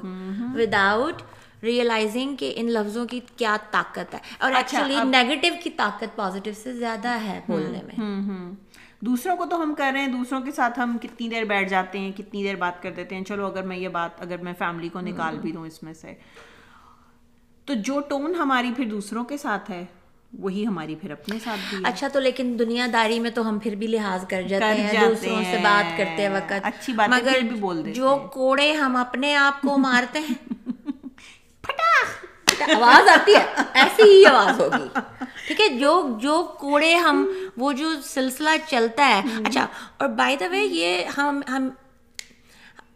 [0.73, 1.21] without
[1.63, 6.53] realizing کہ ان لفظوں کی کیا طاقت ہے۔ اور اچھا، ایکچولی نیگیٹو کی طاقت پازیٹیو
[6.63, 7.95] سے زیادہ ہے بولنے میں۔
[9.05, 11.99] دوسروں کو تو ہم کر رہے ہیں دوسروں کے ساتھ ہم کتنی دیر بیٹھ جاتے
[11.99, 14.89] ہیں کتنی دیر بات کر دیتے ہیں۔ چلو اگر میں یہ بات اگر میں فیملی
[14.89, 16.13] کو نکال بھی دوں اس میں سے۔
[17.65, 19.85] تو جو ٹون ہماری پھر دوسروں کے ساتھ ہے
[20.39, 23.75] وہی ہماری پھر اپنے ساتھ بھی اچھا تو لیکن دنیا داری میں تو ہم پھر
[23.75, 27.77] بھی لحاظ کر جاتے ہیں دوسروں سے۔ بات کرتے وقت۔ اچھی باتیں مگر بھی بول
[27.77, 30.53] دیتے جو کوڑے ہم اپنے آپ کو مارتے ہیں۔
[32.61, 34.87] آواز آتی ہے؟ ایسی ہی آواز ہوگی۔
[35.47, 37.25] ٹھیک ہے جو جو کوڑے ہم
[37.57, 39.65] وہ جو سلسلہ چلتا ہے۔ اچھا
[39.97, 41.69] اور بائی دا وے یہ ہم ہم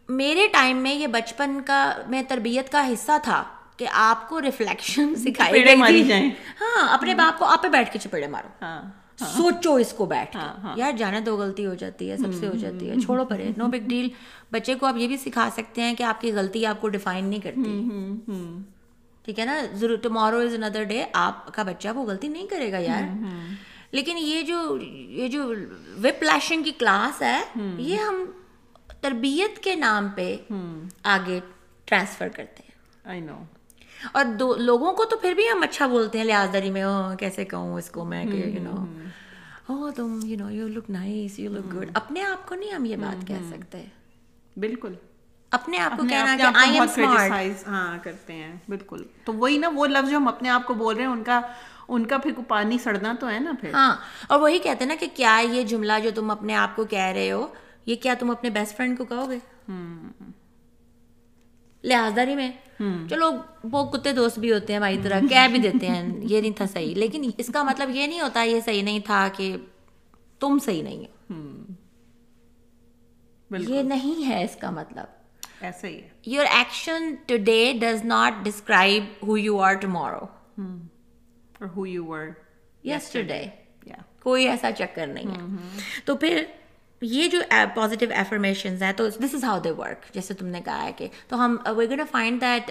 [0.08, 3.42] میرے ٹائم میں یہ بچپن کا میں تربیت کا حصہ تھا
[3.76, 5.52] کہ آپ کو ریفلیکشن سکھائی
[6.08, 8.82] گئی۔ ہاں اپنے باپ کو آپ پہ بیٹھ کے چپیڑے مارو۔ ہاں۔
[9.36, 10.36] سوچو اس کو بیٹھ
[10.76, 13.66] یار جانے دو غلطی ہو جاتی ہے سب سے ہو جاتی ہے۔ چھوڑو پرے نو
[13.66, 14.08] بگ ڈیل
[14.52, 17.24] بچے کو آپ یہ بھی سکھا سکتے ہیں کہ آپ کی غلطی آپ کو ڈیفائن
[17.24, 17.80] نہیں کرتی۔
[19.28, 22.72] ٹھیک ہے نا؟ ضرور ٹمارو از اندر ڈے آپ کا بچہ وہ غلطی نہیں کرے
[22.72, 23.02] گا یار۔
[23.92, 25.54] لیکن یہ جو یہ جو
[26.02, 27.40] وپ لیشنگ کی کلاس ہے
[27.78, 28.24] یہ ہم
[29.00, 30.36] تربیت کے نام پہ
[31.02, 31.40] آگے
[31.84, 33.42] ٹرانسفر کرتے ہیں۔ آئی نو
[34.12, 37.44] اور دو لوگوں کو تو پھر بھی ہم اچھا بولتے ہیں لحاظداری میں "اوہ، کیسے
[37.44, 38.86] کہوں اس کو میں کہ یو نو
[39.66, 42.84] او تم you know you look nice you look good اپنے آپ کو نہیں ہم
[42.84, 43.84] یہ بات کہہ سکتے۔
[44.56, 44.92] بالکل۔
[45.52, 49.68] اپنے آپ کو کہنا کہ آئی ایم اسمارٹ ہاں کرتے ہیں بالکل۔ تو وہی نا
[49.74, 51.40] وہ لفظ جو ہم اپنے آپ کو بول رہے ہیں ان کا
[51.88, 53.96] ان کا پھر پانی سڑنا تو ہے نا پھر۔ ہاں
[54.28, 57.12] اور وہی کہتے ہیں نا کہ کیا یہ جملہ جو تم اپنے آپ کو کہہ
[57.14, 57.46] رہے ہو
[57.86, 59.38] یہ کیا تم اپنے بیسٹ فرینڈ کو کہو گے؟
[61.84, 62.50] لحاظداری میں۔
[63.10, 63.30] چلو
[63.64, 66.64] وہ کتے دوست بھی ہوتے ہیں ہماری طرح کہہ بھی دیتے ہیں یہ نہیں تھا
[66.72, 69.56] صحیح۔ لیکن اس کا مطلب یہ نہیں ہوتا یہ صحیح نہیں تھا کہ
[70.38, 71.38] تم صحیح نہیں ہو۔
[73.58, 75.17] یہ نہیں ہے اس کا مطلب۔
[75.60, 80.24] ایسا ہی ہے۔ Your action today does not describe who you are tomorrow
[81.60, 82.28] اور who you were
[82.84, 83.42] yesterday
[83.88, 84.02] yeah.
[84.22, 86.44] کوئی ایسا چکر نہیں ہے۔ تو پھر
[87.02, 87.40] یہ جو
[87.74, 91.08] پازیٹیو ایفرمیشنز ہیں تو دس از ہاؤ دے ورک جیسے تم نے کہا ہے کہ
[91.28, 92.70] تو ہم we gonna find that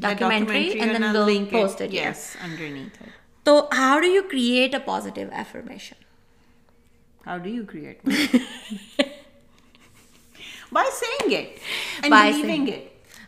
[0.00, 3.08] and then post it.
[3.42, 6.06] تو how do you create a positive affirmation
[7.26, 9.10] how do you create one?
[10.72, 11.58] by saying it.
[12.02, 12.84] And By believing saying- it.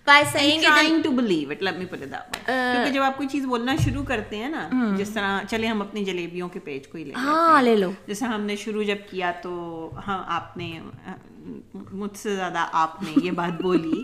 [0.06, 1.62] By saying trying to believe it.
[1.62, 2.40] Let me put it that way.
[2.46, 6.04] کیونکہ جب آپ کوئی چیز بولنا شروع کرتے ہیں نا جس طرح چلے ہم اپنی
[6.04, 9.30] جلیبیوں کے پیج کو ہی لیں ہاں لے لو جیسے ہم نے شروع جب کیا
[9.42, 9.52] تو
[10.06, 10.70] ہاں آپ نے
[11.74, 14.02] مجھ سے زیادہ آپ نے یہ بات بولی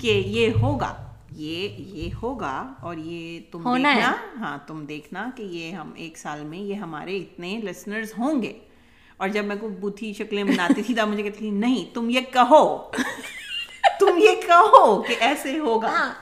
[0.00, 0.92] کہ یہ ہوگا
[1.36, 6.44] یہ یہ ہوگا اور یہ تم۔ دیکھنا ہاں تم دیکھنا کہ یہ ہم ایک سال
[6.44, 8.52] میں یہ ہمارے اتنے لسنرز ہوں گے
[9.18, 12.20] اور جب میں کوئی بوتھی شکلیں بناتی تھی تب مجھے کہتی تھی نہیں تم یہ
[12.32, 12.78] کہو۔
[14.00, 16.12] تم یہ کہو کہ ایسے ہوگا۔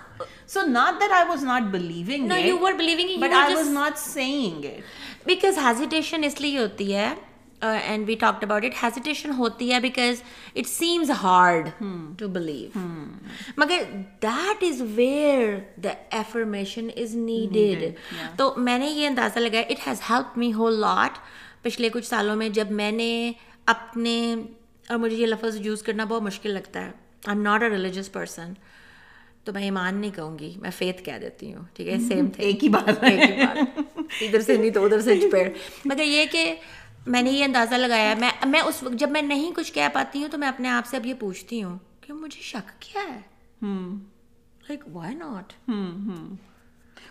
[0.46, 4.64] So not that I was not believing believing it, you but I was not saying
[4.64, 7.14] it because hesitation اس لیے ہوتی ہے
[7.60, 10.22] and we talked about it hesitation ہوتی ہے because
[10.54, 11.68] it seems hard
[12.18, 12.80] to believe
[13.56, 13.82] مگر
[14.22, 17.84] that is where the affirmation is needed
[18.36, 21.18] تو میں نے یہ اندازہ لگایا it has help me whole lot
[21.66, 23.32] پچھلے کچھ سالوں میں جب میں نے
[23.66, 24.34] اپنے
[24.88, 26.90] اور مجھے یہ لفظ یوز کرنا بہت مشکل لگتا ہے۔
[27.26, 28.52] I am not a religious person
[29.44, 32.44] تو میں ایمان نہیں کہوں گی میں فیتھ کہہ دیتی ہوں ٹھیک ہے؟ سیم تھنگ
[32.44, 33.80] ایک ہی بات۔ ایک ہی بات۔
[34.20, 35.48] ادھر سے نہیں تو ادھر سے چپیڑ
[35.84, 36.54] مگر یہ کہ
[37.06, 40.22] میں نے یہ اندازہ لگایا میں میں اس وقت جب میں نہیں کچھ کہہ پاتی
[40.22, 43.20] ہوں تو میں اپنے آپ سے اب یہ پوچھتی ہوں کہ مجھے شک کیا ہے؟
[44.68, 45.52] لائک وائی ناٹ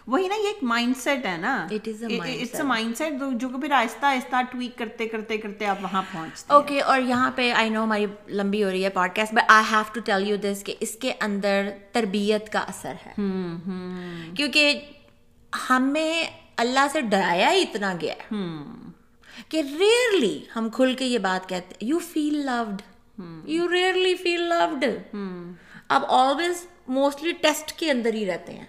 [0.08, 1.68] وہی نا یہ ایک مائنڈ سیٹ ہے نا.
[1.72, 6.02] اٹس اے مائنڈ سیٹ جو کہ پھر آہستہ آہستہ ٹویک کرتے کرتے کرتے آپ وہاں
[6.12, 9.66] پہنچتے اوکے اور یہاں پہ آئی نو ہماری لمبی ہو رہی ہے podcast but I
[9.72, 13.14] have to tell you this کہ اس کے اندر تربیت کا اثر ہے۔
[14.36, 14.80] کیونکہ
[15.70, 16.24] ہمیں
[16.58, 18.36] اللہ سے ڈرایا ہی اتنا گیا ہے۔
[19.50, 22.82] کہ ریئرلی ہم کھل کے یہ بات کہتے you feel loved
[23.50, 24.86] you really feel loved
[25.88, 28.66] اب آلویز موسٹلی ٹیسٹ کے اندر ہی رہتے ہیں۔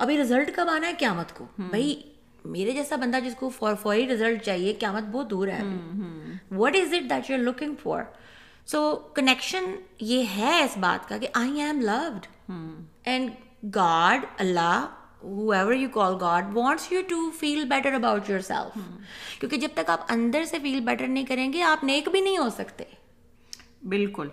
[0.00, 2.02] ابھی رزلٹ کب آنا ہے قیامت کو؟ بھائی
[2.44, 5.62] میرے جیسا بندہ جس کو فور فوری رزلٹ چاہیے قیامت بہت دور ہے
[6.50, 8.02] what is it that you are looking for
[8.66, 9.64] so connection
[10.00, 12.26] یہ ہے اس بات کا کہ I am loved
[13.04, 13.30] and
[13.74, 14.86] God Allah
[15.24, 18.78] whoever you call God wants you to feel better about yourself.
[19.40, 22.38] کیونکہ جب تک آپ اندر سے فیل بیٹر نہیں کریں گے آپ نیک بھی نہیں
[22.38, 22.84] ہو سکتے۔
[23.82, 24.28] بالکل۔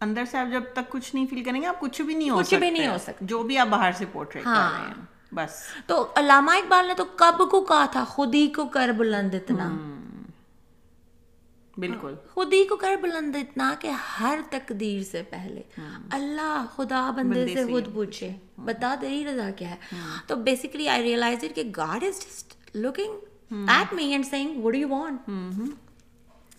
[0.00, 2.38] اندر سے آپ جب تک کچھ نہیں فیل کریں گے آپ کچھ بھی نہیں ہو
[2.38, 5.04] کچھ بھی نہیں ہو سکتا جو بھی آپ باہر سے پورٹریٹ کر ہاں۔ رہے ہیں
[5.34, 5.50] بس۔
[5.86, 9.68] تو علامہ اقبال نے تو کب کو کہا تھا خود ہی کو کر بلند اتنا۔
[11.76, 15.62] بالکل۔ خود ہی کو کر بلند اتنا کہ ہر تقدیر سے پہلے۔
[16.10, 18.30] اللہ خدا بندے سے خود پوچھے
[18.64, 19.76] بتا تیری رضا کیا ہے؟
[20.26, 23.12] تو بیسیکلی آئی ریئلائز اٹ کہ God is just looking
[23.68, 25.30] at me and saying what you want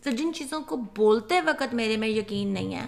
[0.03, 2.85] تو جن چیزوں کو بولتے وقت میرے میں یقین نہیں ہے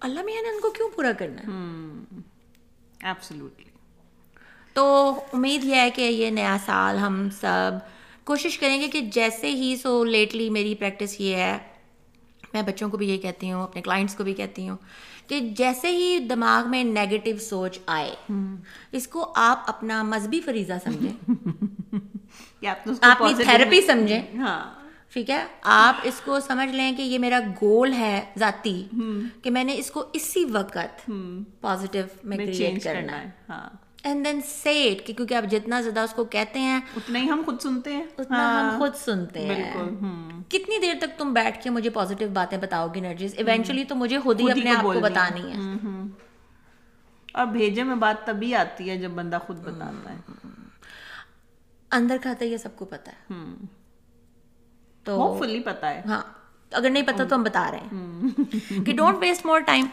[0.00, 3.12] اللہ میاں نے ان کو کیوں پورا کرنا ہے
[4.74, 7.72] تو امید یہ ہے کہ یہ نیا سال ہم سب
[8.24, 11.58] کوشش کریں گے کہ جیسے ہی سو لیٹلی میری پریکٹس یہ ہے
[12.54, 14.76] میں بچوں کو بھی یہ کہتی ہوں اپنے کلائنٹس کو بھی کہتی ہوں
[15.26, 18.14] کہ جیسے ہی دماغ میں نیگیٹو سوچ آئے
[18.92, 21.12] اس کو آپ اپنا مذہبی فریضہ سمجھیں
[22.62, 22.84] آپ
[23.18, 24.79] کی تھراپی سمجھیں ہاں
[25.12, 28.88] ٹھیک ہے؟ آپ اس کو سمجھ لیں کہ یہ میرا گول ہے ذاتی
[29.42, 30.78] کہ میں نے اس کو اسی وقت
[31.60, 33.30] پوزیٹو میں کریٹ کرنا ہے۔
[34.02, 37.42] اینڈ دین سیٹ کہ کیونکہ آپ جتنا زیادہ اس کو کہتے ہیں اتنا ہی ہم
[37.44, 39.74] خود سنتے ہیں۔ اتنا ہم ہاں۔ خود سنتے ہیں۔
[40.48, 44.18] کتنی دیر تک تم بیٹھ کے مجھے پازیٹیو باتیں بتاؤ گی انرجیز ایونچولی تو مجھے
[44.18, 45.58] خود ہی اپنے آپ کو بتانی ہے۔
[47.32, 50.48] اور بھیجے میں بات تبھی آتی ہے جب بندہ خود بتاتا ہے۔
[51.90, 53.32] اندر کھاتے یہ سب کو پتا ہے۔
[55.04, 56.22] تو فلی پتا ہے۔ ہاں
[56.70, 58.22] اگر نہیں پتا تو ہم بتا رہے ہیں۔
[58.86, 59.86] کہ ڈونٹ ویسٹ مور ٹائم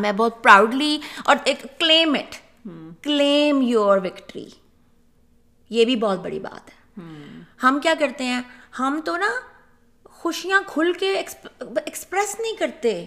[0.00, 2.36] میں بہت پراؤڈلی اور ایک claim it
[3.02, 4.48] claim your victory
[5.70, 7.00] یہ بھی بہت بڑی بات ہے۔
[7.62, 8.42] ہم کیا کرتے ہیں؟
[8.78, 9.26] ہم تو نا
[10.04, 11.22] خوشیاں کھل کے
[11.76, 13.06] ایکسپریس نہیں کرتے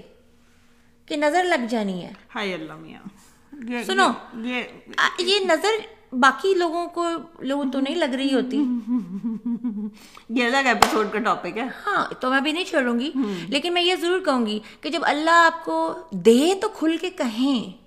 [1.06, 2.12] کہ نظر لگ جانی ہے۔
[3.84, 4.08] سنو۔
[5.20, 8.58] یہ نظر باقی لوگوں کو لوگوں تو نہیں لگ رہی ہوتی۔
[10.30, 13.12] یہ الگ ایپیسوڈ کا ٹاپک ہے۔ ہاں تو میں بھی نہیں چھوڑوں گی۔
[13.48, 17.10] لیکن میں یہ ضرور کہوں گی کہ جب اللہ آپ کو دے تو کھل کے
[17.10, 17.82] کہیں۔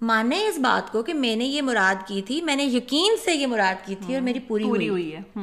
[0.00, 3.34] مانے اس بات کو کہ میں نے یہ مراد کی تھی میں نے یقین سے
[3.34, 5.40] یہ مراد کی تھی اور میری پوری ہوئی۔ ہے۔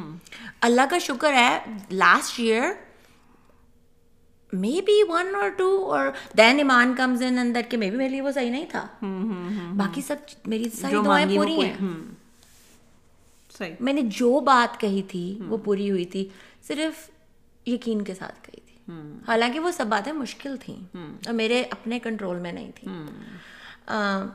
[0.60, 1.58] اللہ کا شکر ہے
[1.90, 2.62] last year
[4.52, 6.08] maybe one اور ٹو اور
[6.38, 8.86] دین ایمان کمز ان اندر کہ مے بی میرے لیے وہ صحیح نہیں تھا
[9.76, 11.76] باقی سب میری ساری دعائیں پوری ہیں
[13.80, 16.28] میں نے جو بات کہی تھی وہ پوری ہوئی تھی
[16.62, 17.08] صرف
[17.66, 18.94] یقین کے ساتھ کہی تھی
[19.26, 22.94] حالانکہ وہ سب باتیں مشکل تھیں اور میرے اپنے کنٹرول میں نہیں تھیں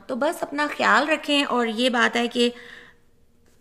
[0.06, 2.50] تو بس اپنا خیال رکھیں اور یہ بات ہے کہ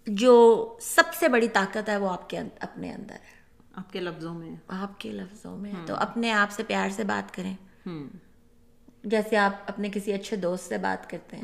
[0.07, 0.33] جو
[0.81, 3.34] سب سے بڑی طاقت ہے وہ آپ کے اپنے اندر ہے
[3.75, 7.33] آپ کے لفظوں میں آپ کے لفظوں میں تو اپنے آپ سے پیار سے بات
[7.33, 7.53] کریں۔
[9.03, 11.43] جیسے آپ اپنے کسی اچھے دوست سے بات کرتے ہیں۔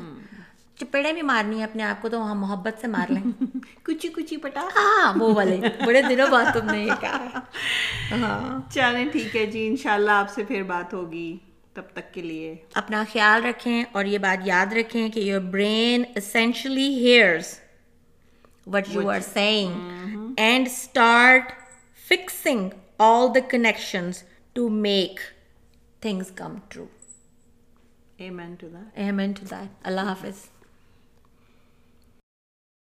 [0.76, 3.22] چپڑے بھی مارنی ہے اپنے آپ کو تو وہاں محبت سے مار لیں۔
[3.82, 7.40] کچی کچی پٹا۔ ہاں وہ والے۔ بڑے دنوں بعد تم نے یہ کہا۔
[8.10, 11.38] ہاں۔ چلیں ٹھیک ہے جی انشاءاللہ آپ سے پھر بات ہوگی
[11.74, 16.04] تب تک کے لیے۔ اپنا خیال رکھیں اور یہ بات یاد رکھیں کہ your brain
[16.14, 17.58] essentially hears
[18.66, 19.78] what you are saying
[20.36, 21.61] and start
[22.12, 25.18] fixing all the connections to make
[26.02, 26.90] things come true
[28.20, 30.51] amen to that amen to that allah hafiz